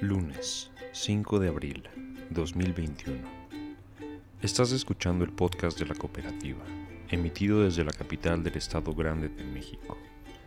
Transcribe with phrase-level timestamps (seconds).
[0.00, 1.82] Lunes 5 de abril
[2.30, 3.18] 2021.
[4.40, 6.64] Estás escuchando el podcast de la cooperativa,
[7.08, 9.98] emitido desde la capital del Estado Grande de México.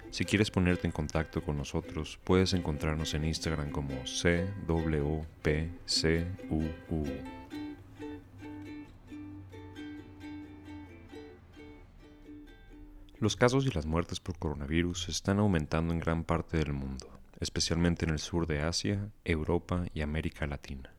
[0.09, 5.17] Si quieres ponerte en contacto con nosotros, puedes encontrarnos en Instagram como CWPCUU.
[13.19, 18.05] Los casos y las muertes por coronavirus están aumentando en gran parte del mundo, especialmente
[18.05, 20.93] en el sur de Asia, Europa y América Latina.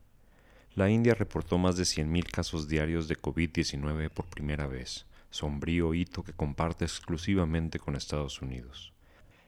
[0.75, 6.23] La India reportó más de 100.000 casos diarios de COVID-19 por primera vez, sombrío hito
[6.23, 8.93] que comparte exclusivamente con Estados Unidos.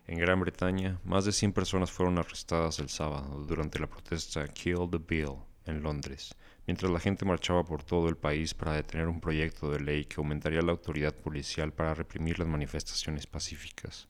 [0.07, 4.87] En Gran Bretaña, más de 100 personas fueron arrestadas el sábado durante la protesta Kill
[4.89, 6.35] the Bill en Londres,
[6.67, 10.15] mientras la gente marchaba por todo el país para detener un proyecto de ley que
[10.17, 14.07] aumentaría la autoridad policial para reprimir las manifestaciones pacíficas.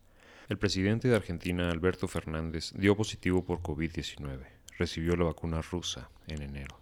[0.47, 4.45] El presidente de Argentina, Alberto Fernández, dio positivo por COVID-19.
[4.77, 6.79] Recibió la vacuna rusa en enero.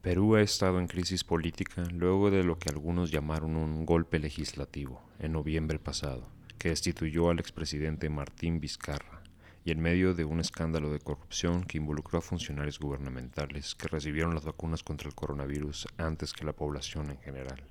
[0.00, 5.02] Perú ha estado en crisis política luego de lo que algunos llamaron un golpe legislativo
[5.18, 9.22] en noviembre pasado, que destituyó al expresidente Martín Vizcarra
[9.62, 14.34] y en medio de un escándalo de corrupción que involucró a funcionarios gubernamentales que recibieron
[14.34, 17.62] las vacunas contra el coronavirus antes que la población en general.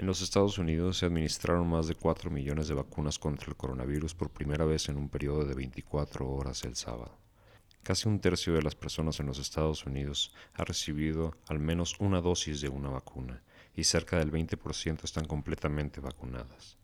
[0.00, 4.14] En los Estados Unidos se administraron más de 4 millones de vacunas contra el coronavirus
[4.14, 7.18] por primera vez en un periodo de 24 horas el sábado.
[7.82, 12.22] Casi un tercio de las personas en los Estados Unidos ha recibido al menos una
[12.22, 13.42] dosis de una vacuna
[13.76, 16.78] y cerca del 20% están completamente vacunadas.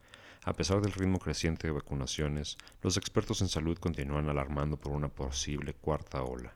[0.44, 5.08] A pesar del ritmo creciente de vacunaciones, los expertos en salud continúan alarmando por una
[5.08, 6.54] posible cuarta ola.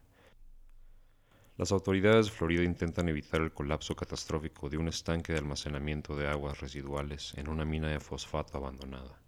[1.56, 6.28] Las autoridades de Florida intentan evitar el colapso catastrófico de un estanque de almacenamiento de
[6.28, 9.20] aguas residuales en una mina de fosfato abandonada.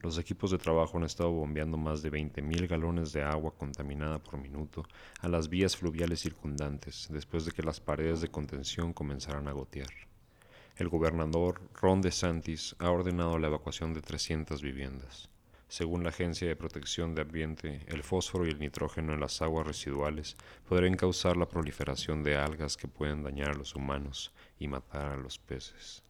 [0.00, 4.38] Los equipos de trabajo han estado bombeando más de 20.000 galones de agua contaminada por
[4.38, 4.84] minuto
[5.20, 9.90] a las vías fluviales circundantes después de que las paredes de contención comenzaran a gotear
[10.76, 15.30] el gobernador Ron DeSantis ha ordenado la evacuación de 300 viviendas.
[15.68, 19.66] Según la Agencia de Protección de Ambiente, el fósforo y el nitrógeno en las aguas
[19.66, 20.36] residuales
[20.68, 25.16] podrían causar la proliferación de algas que pueden dañar a los humanos y matar a
[25.16, 26.04] los peces.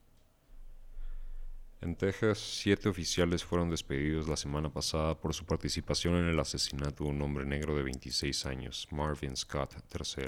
[1.80, 7.04] En Texas, siete oficiales fueron despedidos la semana pasada por su participación en el asesinato
[7.04, 10.26] de un hombre negro de 26 años, Marvin Scott III,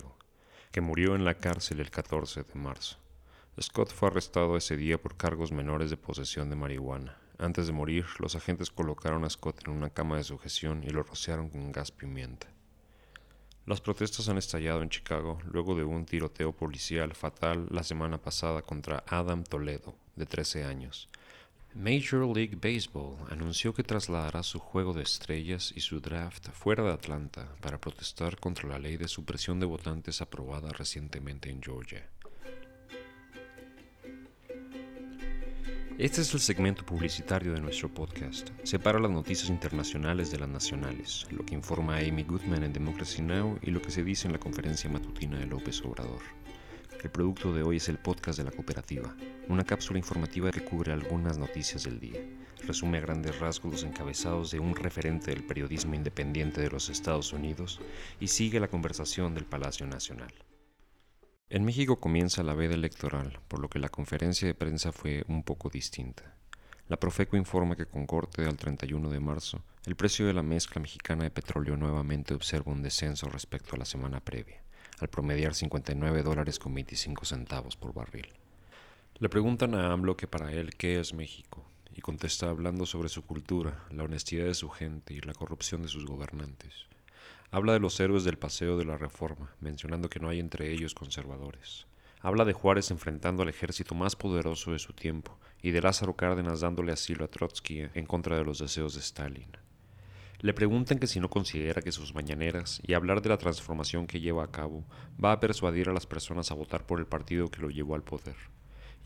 [0.71, 2.99] que murió en la cárcel el 14 de marzo.
[3.61, 7.28] Scott fue arrestado ese día por cargos menores de posesión de marihuana.
[7.38, 11.04] Antes de morir, los agentes colocaron a Scott en una cama de sujeción y lo
[11.04, 12.49] rociaron con gas pimienta.
[13.65, 18.62] Las protestas han estallado en Chicago luego de un tiroteo policial fatal la semana pasada
[18.62, 21.09] contra Adam Toledo, de 13 años.
[21.75, 26.93] Major League Baseball anunció que trasladará su juego de estrellas y su draft fuera de
[26.93, 32.09] Atlanta para protestar contra la ley de supresión de votantes aprobada recientemente en Georgia.
[35.98, 38.50] Este es el segmento publicitario de nuestro podcast.
[38.62, 43.59] Separa las noticias internacionales de las nacionales, lo que informa Amy Goodman en Democracy Now!
[43.62, 46.22] y lo que se dice en la conferencia matutina de López Obrador.
[47.03, 49.12] El producto de hoy es el podcast de la cooperativa,
[49.48, 52.20] una cápsula informativa que cubre algunas noticias del día.
[52.64, 57.32] Resume a grandes rasgos los encabezados de un referente del periodismo independiente de los Estados
[57.32, 57.81] Unidos
[58.20, 60.32] y sigue la conversación del Palacio Nacional.
[61.50, 65.42] En México comienza la veda electoral, por lo que la conferencia de prensa fue un
[65.42, 66.34] poco distinta.
[66.88, 70.78] La Profeco informa que con corte al 31 de marzo, el precio de la mezcla
[70.78, 74.60] mexicana de petróleo nuevamente observa un descenso respecto a la semana previa,
[75.00, 78.28] al promediar 59 dólares con 25 centavos por barril.
[79.19, 81.64] Le preguntan a AMLO que para él qué es México,
[81.94, 85.88] y contesta hablando sobre su cultura, la honestidad de su gente y la corrupción de
[85.88, 86.88] sus gobernantes.
[87.50, 90.94] Habla de los héroes del paseo de la Reforma, mencionando que no hay entre ellos
[90.94, 91.86] conservadores.
[92.20, 96.60] Habla de Juárez enfrentando al ejército más poderoso de su tiempo y de Lázaro Cárdenas
[96.60, 99.48] dándole asilo a Trotsky en contra de los deseos de Stalin.
[100.41, 104.20] Le preguntan que si no considera que sus mañaneras y hablar de la transformación que
[104.20, 104.84] lleva a cabo
[105.23, 108.05] va a persuadir a las personas a votar por el partido que lo llevó al
[108.05, 108.37] poder.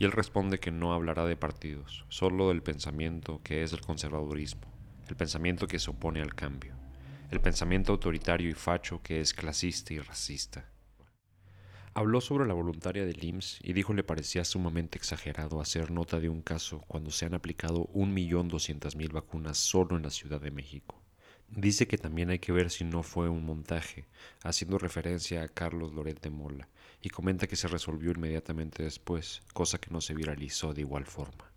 [0.01, 4.63] Y él responde que no hablará de partidos, solo del pensamiento que es el conservadurismo,
[5.09, 6.82] el pensamiento que se opone al cambio
[7.33, 10.69] el pensamiento autoritario y facho que es clasista y racista.
[11.95, 16.29] Habló sobre la voluntaria del IMSS y dijo le parecía sumamente exagerado hacer nota de
[16.29, 21.01] un caso cuando se han aplicado 1.200.000 vacunas solo en la Ciudad de México.
[21.49, 24.05] Dice que también hay que ver si no fue un montaje,
[24.43, 26.69] haciendo referencia a Carlos Loret de Mola,
[27.01, 31.52] y comenta que se resolvió inmediatamente después, cosa que no se viralizó de igual forma.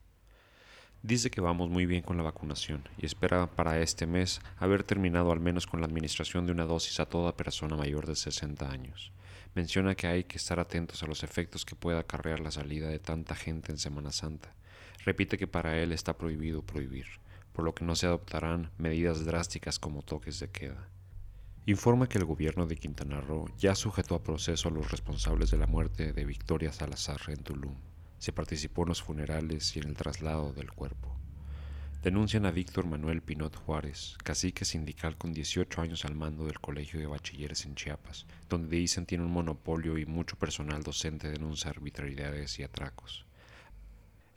[1.06, 5.32] Dice que vamos muy bien con la vacunación y espera para este mes haber terminado
[5.32, 9.12] al menos con la administración de una dosis a toda persona mayor de 60 años.
[9.54, 12.98] Menciona que hay que estar atentos a los efectos que pueda acarrear la salida de
[12.98, 14.56] tanta gente en Semana Santa.
[15.06, 17.06] Repite que para él está prohibido prohibir,
[17.54, 20.90] por lo que no se adoptarán medidas drásticas como toques de queda.
[21.68, 25.60] Informa que el gobierno de Quintana Roo ya sujetó a proceso a los responsables de
[25.60, 27.76] la muerte de Victoria Salazar en Tulum.
[28.26, 31.16] Se participó en los funerales y en el traslado del cuerpo.
[32.02, 37.00] Denuncian a Víctor Manuel Pinot Juárez, cacique sindical con 18 años al mando del Colegio
[37.00, 42.58] de Bachilleres en Chiapas, donde dicen tiene un monopolio y mucho personal docente denuncia arbitrariedades
[42.58, 43.28] y atracos.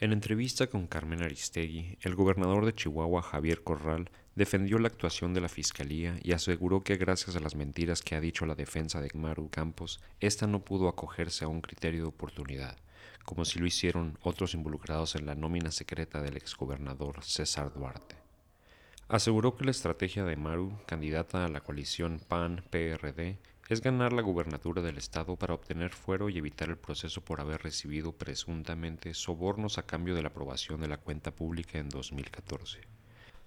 [0.00, 5.40] En entrevista con Carmen Aristegui, el gobernador de Chihuahua, Javier Corral, defendió la actuación de
[5.40, 9.08] la Fiscalía y aseguró que gracias a las mentiras que ha dicho la defensa de
[9.14, 12.76] Maru Campos, ésta no pudo acogerse a un criterio de oportunidad
[13.24, 18.16] como si lo hicieron otros involucrados en la nómina secreta del exgobernador César Duarte.
[19.08, 24.80] Aseguró que la estrategia de Maru, candidata a la coalición PAN-PRD, es ganar la gubernatura
[24.80, 29.84] del Estado para obtener fuero y evitar el proceso por haber recibido presuntamente sobornos a
[29.84, 32.80] cambio de la aprobación de la cuenta pública en 2014.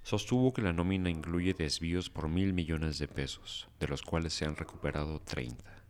[0.04, 4.46] Sostuvo que la nómina incluye desvíos por mil millones de pesos, de los cuales se
[4.46, 5.81] han recuperado 30.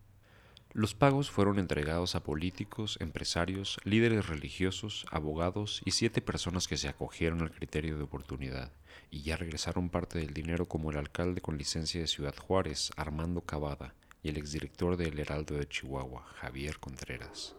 [0.73, 6.87] Los pagos fueron entregados a políticos, empresarios, líderes religiosos, abogados y siete personas que se
[6.87, 8.71] acogieron al criterio de oportunidad,
[9.09, 13.41] y ya regresaron parte del dinero como el alcalde con licencia de Ciudad Juárez, Armando
[13.41, 17.53] Cavada, y el exdirector del Heraldo de Chihuahua, Javier Contreras.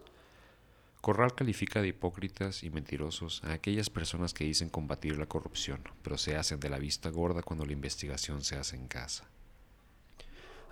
[0.99, 6.17] Corral califica de hipócritas y mentirosos a aquellas personas que dicen combatir la corrupción, pero
[6.17, 9.29] se hacen de la vista gorda cuando la investigación se hace en casa.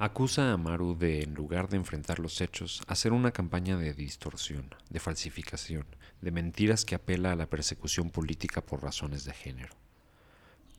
[0.03, 4.73] Acusa a Maru de, en lugar de enfrentar los hechos, hacer una campaña de distorsión,
[4.89, 5.85] de falsificación,
[6.21, 9.75] de mentiras que apela a la persecución política por razones de género.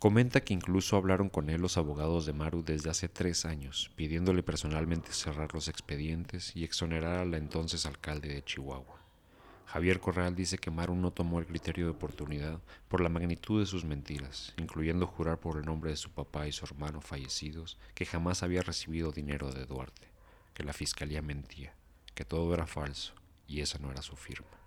[0.01, 4.43] Comenta que incluso hablaron con él los abogados de Maru desde hace tres años, pidiéndole
[4.43, 9.02] personalmente cerrar los expedientes y exonerar al entonces alcalde de Chihuahua.
[9.73, 13.65] Javier Corral dice que Maru no tomó el criterio de oportunidad por la magnitud de
[13.65, 18.05] sus mentiras, incluyendo jurar por el nombre de su papá y su hermano fallecidos que
[18.05, 20.09] jamás había recibido dinero de Duarte,
[20.53, 21.75] que la fiscalía mentía,
[22.15, 23.15] que todo era falso
[23.49, 24.62] y esa no era su firma.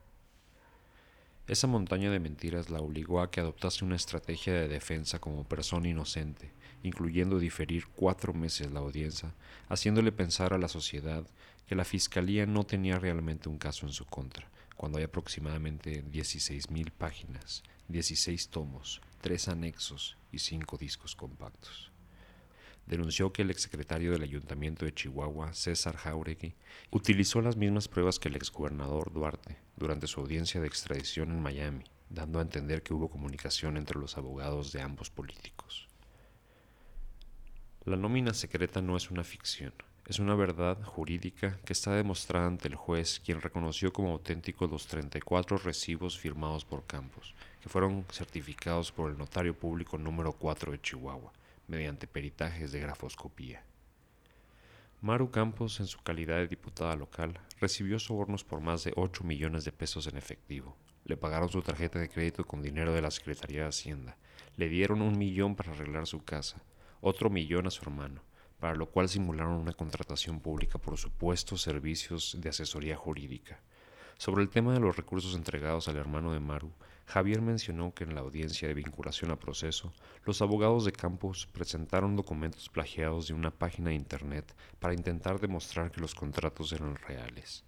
[1.48, 5.88] Esa montaña de mentiras la obligó a que adoptase una estrategia de defensa como persona
[5.88, 6.50] inocente,
[6.82, 9.32] incluyendo diferir cuatro meses la audiencia,
[9.70, 11.24] haciéndole pensar a la sociedad
[11.68, 16.92] que la fiscalía no tenía realmente un caso en su contra, cuando hay aproximadamente 16.000
[16.92, 21.92] páginas, 16 tomos, 3 anexos y 5 discos compactos.
[22.86, 26.54] Denunció que el exsecretario del Ayuntamiento de Chihuahua, César Jauregui,
[26.92, 31.86] utilizó las mismas pruebas que el exgobernador Duarte durante su audiencia de extradición en Miami,
[32.10, 35.88] dando a entender que hubo comunicación entre los abogados de ambos políticos.
[37.86, 39.74] La nómina secreta no es una ficción,
[40.08, 44.86] es una verdad jurídica que está demostrada ante el juez, quien reconoció como auténticos los
[44.86, 50.82] 34 recibos firmados por Campos, que fueron certificados por el notario público número 4 de
[50.82, 51.34] Chihuahua,
[51.68, 53.64] mediante peritajes de grafoscopía.
[55.02, 59.66] Maru Campos, en su calidad de diputada local, recibió sobornos por más de 8 millones
[59.66, 60.76] de pesos en efectivo.
[61.04, 64.18] Le pagaron su tarjeta de crédito con dinero de la Secretaría de Hacienda.
[64.56, 66.64] Le dieron un millón para arreglar su casa,
[67.02, 68.22] otro millón a su hermano
[68.60, 73.60] para lo cual simularon una contratación pública por supuestos servicios de asesoría jurídica.
[74.18, 76.72] Sobre el tema de los recursos entregados al hermano de Maru,
[77.06, 79.94] Javier mencionó que en la audiencia de vinculación a proceso,
[80.24, 85.92] los abogados de Campos presentaron documentos plagiados de una página de Internet para intentar demostrar
[85.92, 87.66] que los contratos eran reales.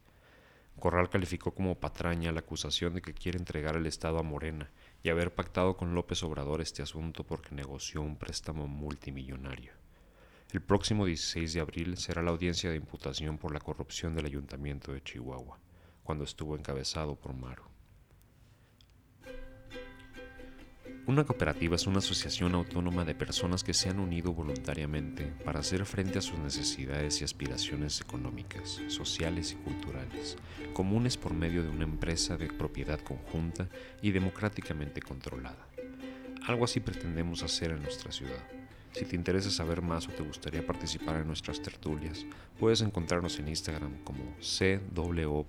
[0.80, 4.72] Corral calificó como patraña la acusación de que quiere entregar el Estado a Morena
[5.04, 9.74] y haber pactado con López Obrador este asunto porque negoció un préstamo multimillonario.
[10.51, 14.94] El próximo 16 de abril será la audiencia de imputación por la corrupción del Ayuntamiento
[14.94, 15.60] de Chihuahua,
[16.08, 17.64] cuando estuvo encabezado por Maru.
[21.06, 25.86] Una cooperativa es una asociación autónoma de personas que se han unido voluntariamente para hacer
[25.86, 30.38] frente a sus necesidades y aspiraciones económicas, sociales y culturales,
[30.74, 33.68] comunes por medio de una empresa de propiedad conjunta
[34.02, 35.68] y democráticamente controlada.
[36.46, 38.67] Algo así pretendemos hacer en nuestra ciudad.
[38.94, 42.25] Si te interesa saber más o te gustaría participar en nuestras tertulias,
[42.60, 45.48] puedes encontrarnos en Instagram como CWPCUU.